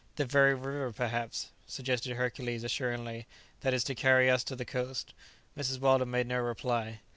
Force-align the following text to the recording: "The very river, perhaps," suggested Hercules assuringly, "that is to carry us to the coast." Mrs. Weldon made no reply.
"The 0.15 0.25
very 0.25 0.55
river, 0.55 0.91
perhaps," 0.91 1.51
suggested 1.67 2.15
Hercules 2.15 2.63
assuringly, 2.63 3.27
"that 3.59 3.71
is 3.71 3.83
to 3.83 3.93
carry 3.93 4.31
us 4.31 4.43
to 4.45 4.55
the 4.55 4.65
coast." 4.65 5.13
Mrs. 5.55 5.79
Weldon 5.79 6.09
made 6.09 6.25
no 6.25 6.39
reply. 6.39 7.01